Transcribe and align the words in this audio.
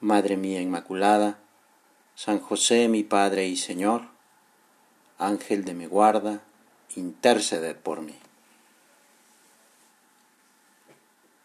Madre 0.00 0.36
mía 0.36 0.60
Inmaculada, 0.60 1.40
San 2.14 2.38
José 2.38 2.86
mi 2.86 3.02
Padre 3.02 3.48
y 3.48 3.56
Señor, 3.56 4.02
Ángel 5.18 5.64
de 5.64 5.74
mi 5.74 5.86
guarda, 5.86 6.40
interceded 6.94 7.74
por 7.74 8.00
mí. 8.02 8.14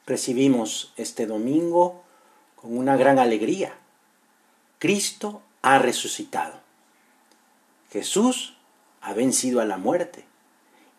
Recibimos 0.05 0.94
este 0.98 1.26
domingo 1.26 2.04
con 2.55 2.77
una 2.77 2.96
gran 2.96 3.18
alegría. 3.18 3.74
Cristo 4.77 5.41
ha 5.63 5.80
resucitado. 5.80 6.60
Jesús 7.91 8.55
ha 9.02 9.13
vencido 9.13 9.62
a 9.62 9.66
la 9.66 9.77
muerte 9.77 10.26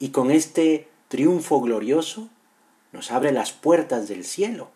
y 0.01 0.09
con 0.09 0.33
este 0.33 0.89
triunfo 1.07 1.61
glorioso 1.61 2.29
nos 2.91 3.13
abre 3.13 3.31
las 3.31 3.53
puertas 3.53 4.09
del 4.09 4.25
cielo, 4.25 4.73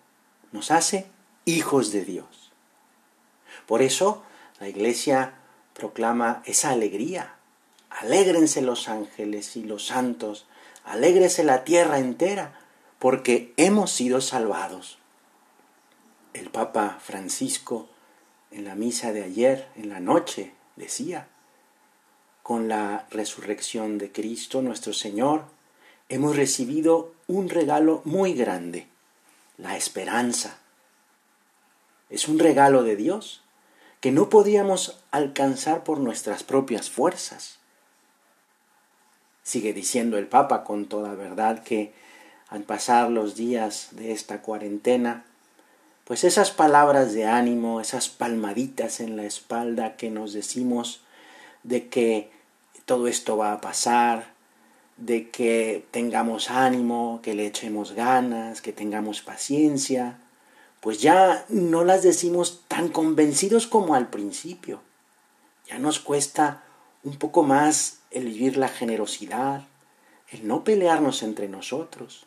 nos 0.52 0.71
hace 0.71 1.07
hijos 1.45 1.91
de 1.91 2.05
Dios. 2.05 2.48
Por 3.69 3.83
eso 3.83 4.23
la 4.61 4.69
iglesia 4.69 5.35
proclama 5.74 6.43
esa 6.47 6.71
alegría. 6.71 7.35
Alégrense 7.91 8.63
los 8.63 8.88
ángeles 8.88 9.57
y 9.57 9.63
los 9.63 9.87
santos, 9.87 10.47
alégrese 10.85 11.45
la 11.45 11.65
tierra 11.65 11.99
entera, 11.99 12.59
porque 12.99 13.52
hemos 13.59 13.91
sido 13.93 14.23
salvados. 14.23 14.99
El 16.33 16.49
Papa 16.49 16.99
Francisco 16.99 17.91
en 18.51 18.65
la 18.65 18.75
misa 18.75 19.13
de 19.13 19.23
ayer, 19.23 19.69
en 19.77 19.91
la 19.91 20.01
noche, 20.01 20.55
decía, 20.77 21.29
con 22.43 22.69
la 22.69 23.07
resurrección 23.10 23.99
de 23.99 24.10
Cristo 24.10 24.63
nuestro 24.63 24.95
Señor, 24.95 25.45
hemos 26.09 26.37
recibido 26.37 27.13
un 27.27 27.51
regalo 27.51 28.01
muy 28.07 28.32
grande, 28.32 28.88
la 29.59 29.77
esperanza. 29.77 30.59
Es 32.09 32.29
un 32.29 32.38
regalo 32.38 32.82
de 32.82 32.97
Dios 32.97 33.43
que 34.01 34.13
no 34.13 34.29
podíamos 34.29 35.01
alcanzar 35.10 35.85
por 35.85 35.99
nuestras 35.99 36.45
propias 36.45 36.91
fuerzas. 36.91 37.59
Sigue 39.43 39.73
diciendo 39.73 40.18
el 40.18 40.27
Papa 40.27 40.65
con 40.65 40.87
toda 40.87 41.15
verdad 41.15 41.63
que 41.63 41.93
al 42.49 42.63
pasar 42.63 43.10
los 43.10 43.35
días 43.35 43.88
de 43.93 44.13
esta 44.13 44.41
cuarentena, 44.41 45.24
pues 46.04 46.24
esas 46.24 46.51
palabras 46.51 47.13
de 47.13 47.26
ánimo, 47.26 47.80
esas 47.80 48.09
palmaditas 48.09 49.01
en 49.01 49.16
la 49.16 49.24
espalda 49.24 49.96
que 49.96 50.10
nos 50.10 50.32
decimos 50.32 51.02
de 51.63 51.88
que 51.88 52.30
todo 52.87 53.09
esto 53.09 53.37
va 53.37 53.52
a 53.52 53.60
pasar, 53.60 54.32
de 54.96 55.29
que 55.29 55.85
tengamos 55.91 56.51
ánimo, 56.51 57.21
que 57.23 57.35
le 57.35 57.46
echemos 57.46 57.93
ganas, 57.93 58.63
que 58.63 58.73
tengamos 58.73 59.21
paciencia, 59.21 60.19
pues 60.80 61.01
ya 61.01 61.45
no 61.48 61.84
las 61.84 62.02
decimos 62.02 62.62
tan 62.68 62.88
convencidos 62.88 63.66
como 63.66 63.95
al 63.95 64.09
principio. 64.09 64.81
Ya 65.66 65.78
nos 65.78 66.00
cuesta 66.00 66.62
un 67.04 67.16
poco 67.16 67.43
más 67.43 67.98
el 68.10 68.26
vivir 68.26 68.56
la 68.56 68.69
generosidad, 68.69 69.62
el 70.30 70.47
no 70.47 70.64
pelearnos 70.64 71.22
entre 71.22 71.48
nosotros, 71.48 72.26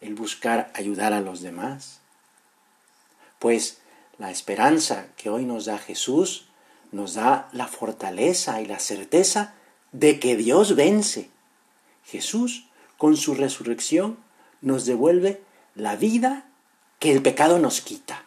el 0.00 0.14
buscar 0.14 0.70
ayudar 0.74 1.12
a 1.12 1.20
los 1.20 1.40
demás. 1.40 2.00
Pues 3.38 3.78
la 4.18 4.30
esperanza 4.30 5.08
que 5.16 5.30
hoy 5.30 5.44
nos 5.44 5.66
da 5.66 5.78
Jesús 5.78 6.46
nos 6.92 7.14
da 7.14 7.48
la 7.52 7.66
fortaleza 7.66 8.60
y 8.60 8.66
la 8.66 8.78
certeza 8.78 9.54
de 9.92 10.18
que 10.18 10.36
Dios 10.36 10.76
vence. 10.76 11.30
Jesús, 12.04 12.68
con 12.96 13.16
su 13.16 13.34
resurrección, 13.34 14.18
nos 14.60 14.86
devuelve 14.86 15.42
la 15.74 15.96
vida 15.96 16.45
que 16.98 17.12
el 17.12 17.22
pecado 17.22 17.58
nos 17.58 17.80
quita. 17.80 18.24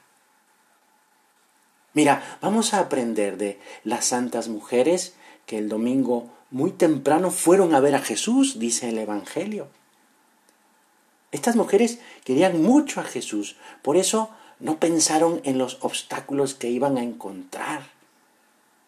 Mira, 1.94 2.38
vamos 2.42 2.74
a 2.74 2.80
aprender 2.80 3.38
de 3.38 3.60
las 3.84 4.06
santas 4.06 4.48
mujeres 4.48 5.16
que 5.46 5.58
el 5.58 5.70
domingo 5.70 6.30
muy 6.52 6.72
temprano 6.72 7.32
fueron 7.32 7.74
a 7.74 7.80
ver 7.80 7.96
a 7.96 8.02
Jesús, 8.02 8.60
dice 8.60 8.90
el 8.90 9.00
Evangelio. 9.00 9.68
Estas 11.32 11.56
mujeres 11.56 12.00
querían 12.24 12.62
mucho 12.62 13.02
a 13.02 13.04
Jesús, 13.04 13.56
por 13.82 13.98
eso 13.98 14.30
no 14.60 14.80
pensaron 14.80 15.42
en 15.44 15.58
los 15.58 15.78
obstáculos 15.82 16.54
que 16.54 16.70
iban 16.70 16.98
a 16.98 17.04
encontrar. 17.04 17.84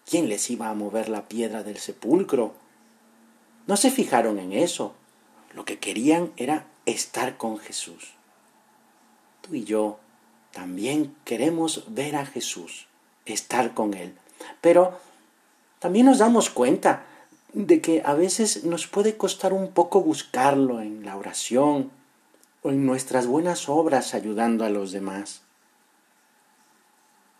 ¿Quién 0.05 0.29
les 0.29 0.49
iba 0.49 0.69
a 0.69 0.73
mover 0.73 1.09
la 1.09 1.27
piedra 1.27 1.63
del 1.63 1.77
sepulcro? 1.77 2.53
No 3.67 3.77
se 3.77 3.91
fijaron 3.91 4.39
en 4.39 4.53
eso. 4.53 4.93
Lo 5.53 5.65
que 5.65 5.79
querían 5.79 6.31
era 6.37 6.65
estar 6.85 7.37
con 7.37 7.57
Jesús 7.57 8.13
tú 9.41 9.55
y 9.55 9.63
yo 9.63 9.99
también 10.51 11.15
queremos 11.25 11.85
ver 11.87 12.15
a 12.15 12.25
Jesús, 12.25 12.87
estar 13.25 13.73
con 13.73 13.93
Él. 13.93 14.15
Pero 14.59 14.99
también 15.79 16.05
nos 16.05 16.19
damos 16.19 16.49
cuenta 16.49 17.05
de 17.53 17.81
que 17.81 18.01
a 18.05 18.13
veces 18.13 18.63
nos 18.63 18.87
puede 18.87 19.17
costar 19.17 19.53
un 19.53 19.71
poco 19.71 20.01
buscarlo 20.01 20.81
en 20.81 21.05
la 21.05 21.17
oración 21.17 21.91
o 22.63 22.69
en 22.69 22.85
nuestras 22.85 23.27
buenas 23.27 23.67
obras 23.67 24.13
ayudando 24.13 24.63
a 24.65 24.69
los 24.69 24.91
demás. 24.91 25.41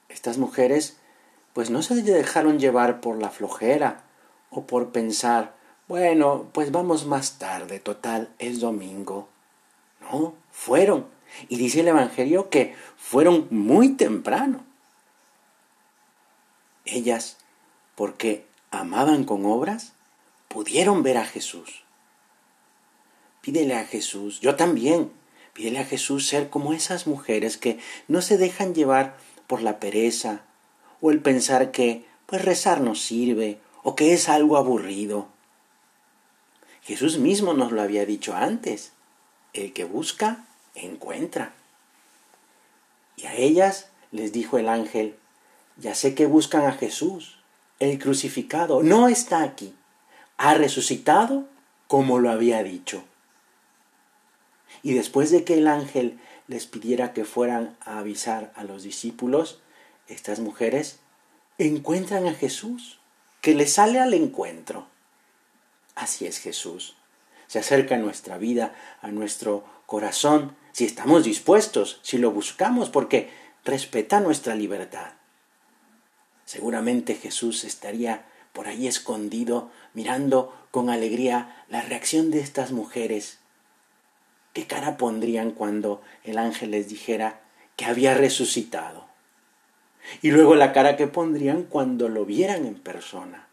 Estas 0.10 0.38
mujeres 0.38 0.98
pues 1.54 1.70
no 1.70 1.82
se 1.82 2.02
dejaron 2.02 2.60
llevar 2.60 3.02
por 3.02 3.22
la 3.22 3.30
flojera 3.30 4.04
o 4.50 4.66
por 4.66 4.92
pensar, 4.92 5.54
bueno, 5.88 6.48
pues 6.54 6.72
vamos 6.72 7.06
más 7.06 7.38
tarde, 7.38 7.80
total, 7.80 8.30
es 8.40 8.60
domingo. 8.60 9.28
No, 10.02 10.34
fueron 10.52 11.06
y 11.50 11.58
dice 11.58 11.82
el 11.82 11.88
Evangelio 11.88 12.50
que 12.50 12.76
fueron 12.98 13.48
muy 13.50 13.90
temprano. 13.90 14.64
Ellas, 16.86 17.38
porque 17.96 18.46
amaban 18.72 19.24
con 19.24 19.46
obras, 19.46 19.94
pudieron 20.48 21.04
ver 21.04 21.18
a 21.18 21.26
Jesús. 21.26 21.84
Pídele 23.42 23.76
a 23.76 23.86
Jesús, 23.86 24.40
yo 24.40 24.56
también, 24.56 25.12
pídele 25.54 25.80
a 25.80 25.86
Jesús 25.86 26.28
ser 26.28 26.50
como 26.50 26.74
esas 26.74 27.08
mujeres 27.08 27.58
que 27.58 27.80
no 28.08 28.22
se 28.22 28.38
dejan 28.38 28.76
llevar 28.76 29.18
por 29.48 29.62
la 29.62 29.80
pereza 29.80 30.44
o 31.02 31.12
el 31.12 31.22
pensar 31.22 31.72
que 31.72 32.06
pues 32.26 32.46
rezar 32.46 32.82
no 32.82 32.96
sirve 32.96 33.60
o 33.84 33.96
que 33.96 34.14
es 34.14 34.30
algo 34.30 34.58
aburrido. 34.58 35.28
Jesús 36.82 37.18
mismo 37.18 37.54
nos 37.54 37.72
lo 37.72 37.82
había 37.82 38.06
dicho 38.06 38.36
antes. 38.36 38.94
El 39.54 39.74
que 39.74 39.84
busca, 39.84 40.46
encuentra. 40.76 41.54
Y 43.16 43.26
a 43.26 43.36
ellas 43.36 43.90
les 44.12 44.32
dijo 44.32 44.58
el 44.58 44.70
ángel, 44.70 45.16
ya 45.78 45.96
sé 45.96 46.16
que 46.16 46.26
buscan 46.26 46.66
a 46.66 46.74
Jesús, 46.74 47.38
el 47.80 47.98
crucificado, 48.00 48.84
no 48.84 49.08
está 49.08 49.44
aquí, 49.44 49.74
ha 50.38 50.54
resucitado 50.54 51.48
como 51.88 52.20
lo 52.20 52.30
había 52.32 52.64
dicho. 52.64 53.04
Y 54.84 54.94
después 54.94 55.32
de 55.32 55.44
que 55.44 55.56
el 55.56 55.68
ángel 55.68 56.20
les 56.48 56.66
pidiera 56.66 57.14
que 57.14 57.26
fueran 57.26 57.78
a 57.82 58.00
avisar 58.00 58.52
a 58.56 58.64
los 58.64 58.84
discípulos, 58.84 59.62
estas 60.08 60.40
mujeres 60.40 61.00
encuentran 61.58 62.28
a 62.28 62.34
Jesús, 62.34 63.00
que 63.42 63.56
les 63.56 63.74
sale 63.74 64.00
al 64.00 64.14
encuentro. 64.14 64.88
Así 65.96 66.26
es 66.26 66.40
Jesús. 66.40 66.96
Se 67.48 67.60
acerca 67.60 67.96
a 67.96 68.00
nuestra 68.00 68.38
vida, 68.38 68.74
a 69.02 69.10
nuestro 69.10 69.66
corazón, 69.86 70.56
si 70.72 70.86
estamos 70.86 71.24
dispuestos, 71.24 72.00
si 72.02 72.18
lo 72.18 72.32
buscamos, 72.32 72.90
porque 72.90 73.30
respeta 73.64 74.20
nuestra 74.20 74.56
libertad. 74.56 75.14
Seguramente 76.46 77.16
Jesús 77.16 77.64
estaría 77.64 78.26
por 78.54 78.68
ahí 78.68 78.88
escondido, 78.88 79.72
mirando 79.94 80.54
con 80.72 80.90
alegría 80.90 81.64
la 81.70 81.82
reacción 81.82 82.32
de 82.32 82.40
estas 82.40 82.72
mujeres. 82.72 83.40
¿Qué 84.54 84.68
cara 84.68 84.98
pondrían 84.98 85.52
cuando 85.52 86.02
el 86.24 86.38
ángel 86.38 86.72
les 86.72 86.90
dijera 86.90 87.42
que 87.78 87.86
había 87.86 88.14
resucitado? 88.14 89.08
Y 90.22 90.32
luego 90.32 90.56
la 90.56 90.74
cara 90.74 90.98
que 90.98 91.08
pondrían 91.08 91.64
cuando 91.64 92.10
lo 92.10 92.26
vieran 92.26 92.66
en 92.66 92.76
persona. 92.76 93.48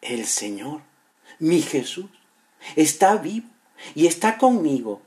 El 0.00 0.24
Señor, 0.24 0.82
mi 1.38 1.60
Jesús, 1.60 2.10
está 2.76 3.16
vivo 3.16 3.48
y 3.94 4.06
está 4.06 4.38
conmigo 4.38 5.02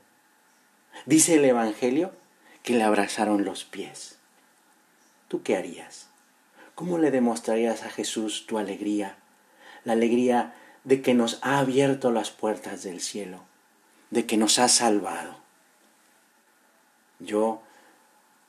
Dice 1.06 1.36
el 1.36 1.44
Evangelio 1.44 2.12
que 2.62 2.74
le 2.74 2.84
abrazaron 2.84 3.44
los 3.44 3.64
pies. 3.64 4.18
¿tú 5.32 5.42
qué 5.42 5.56
harías? 5.56 6.08
¿Cómo 6.74 6.98
le 6.98 7.10
demostrarías 7.10 7.84
a 7.84 7.88
Jesús 7.88 8.44
tu 8.46 8.58
alegría? 8.58 9.16
La 9.82 9.94
alegría 9.94 10.54
de 10.84 11.00
que 11.00 11.14
nos 11.14 11.38
ha 11.40 11.58
abierto 11.58 12.12
las 12.12 12.30
puertas 12.30 12.82
del 12.82 13.00
cielo, 13.00 13.38
de 14.10 14.26
que 14.26 14.36
nos 14.36 14.58
ha 14.58 14.68
salvado. 14.68 15.38
Yo, 17.18 17.62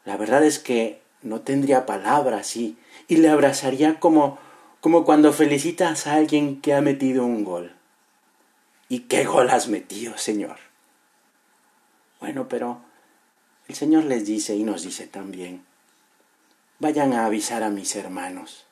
la 0.03 0.17
verdad 0.17 0.43
es 0.43 0.59
que 0.59 1.01
no 1.21 1.39
tendría 1.39 1.85
palabras 1.85 2.57
y, 2.57 2.77
y 3.07 3.15
le 3.15 3.29
abrazaría 3.29 4.01
como, 4.01 4.37
como 4.81 5.05
cuando 5.05 5.31
felicitas 5.31 6.05
a 6.05 6.15
alguien 6.15 6.59
que 6.59 6.73
ha 6.73 6.81
metido 6.81 7.25
un 7.25 7.45
gol. 7.45 7.77
¿Y 8.89 9.03
qué 9.07 9.23
gol 9.23 9.49
has 9.49 9.69
metido, 9.69 10.17
Señor? 10.17 10.57
Bueno, 12.23 12.47
pero 12.47 12.81
el 13.67 13.75
Señor 13.75 14.05
les 14.05 14.25
dice 14.25 14.55
y 14.55 14.63
nos 14.63 14.83
dice 14.83 15.07
también, 15.07 15.65
vayan 16.79 17.11
a 17.11 17.25
avisar 17.25 17.63
a 17.63 17.69
mis 17.69 17.97
hermanos. 17.97 18.65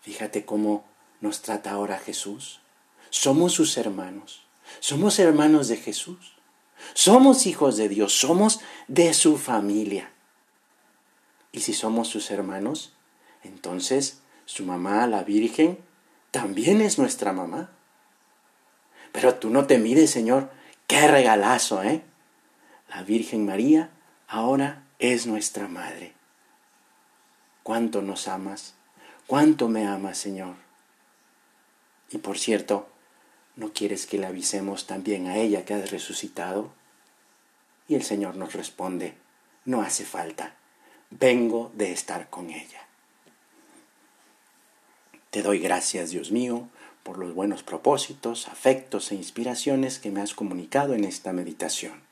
Fíjate 0.00 0.44
cómo 0.44 0.84
nos 1.20 1.42
trata 1.42 1.72
ahora 1.72 1.98
Jesús. 1.98 2.60
Somos 3.10 3.52
sus 3.52 3.76
hermanos. 3.78 4.46
Somos 4.78 5.18
hermanos 5.18 5.66
de 5.66 5.76
Jesús. 5.76 6.36
Somos 6.94 7.48
hijos 7.48 7.76
de 7.76 7.88
Dios. 7.88 8.12
Somos 8.12 8.60
de 8.86 9.12
su 9.12 9.38
familia. 9.38 10.12
Y 11.50 11.62
si 11.62 11.74
somos 11.74 12.06
sus 12.06 12.30
hermanos, 12.30 12.94
entonces 13.42 14.22
su 14.44 14.64
mamá, 14.64 15.08
la 15.08 15.24
Virgen, 15.24 15.80
también 16.30 16.80
es 16.80 16.96
nuestra 16.96 17.32
mamá. 17.32 17.72
Pero 19.10 19.34
tú 19.34 19.50
no 19.50 19.66
te 19.66 19.78
mides, 19.78 20.12
Señor. 20.12 20.52
Qué 20.86 21.08
regalazo, 21.08 21.82
¿eh? 21.82 22.04
La 22.94 23.02
Virgen 23.04 23.46
María 23.46 23.88
ahora 24.28 24.84
es 24.98 25.26
nuestra 25.26 25.66
Madre. 25.66 26.12
¿Cuánto 27.62 28.02
nos 28.02 28.28
amas? 28.28 28.74
¿Cuánto 29.26 29.68
me 29.68 29.86
amas, 29.86 30.18
Señor? 30.18 30.56
Y 32.10 32.18
por 32.18 32.38
cierto, 32.38 32.90
¿no 33.56 33.72
quieres 33.72 34.06
que 34.06 34.18
le 34.18 34.26
avisemos 34.26 34.86
también 34.86 35.26
a 35.26 35.38
ella 35.38 35.64
que 35.64 35.72
has 35.72 35.90
resucitado? 35.90 36.70
Y 37.88 37.94
el 37.94 38.02
Señor 38.02 38.36
nos 38.36 38.52
responde, 38.52 39.14
no 39.64 39.80
hace 39.80 40.04
falta, 40.04 40.54
vengo 41.08 41.72
de 41.74 41.92
estar 41.92 42.28
con 42.28 42.50
ella. 42.50 42.86
Te 45.30 45.40
doy 45.40 45.60
gracias, 45.60 46.10
Dios 46.10 46.30
mío, 46.30 46.68
por 47.04 47.16
los 47.16 47.34
buenos 47.34 47.62
propósitos, 47.62 48.48
afectos 48.48 49.12
e 49.12 49.14
inspiraciones 49.14 49.98
que 49.98 50.10
me 50.10 50.20
has 50.20 50.34
comunicado 50.34 50.92
en 50.92 51.04
esta 51.04 51.32
meditación. 51.32 52.11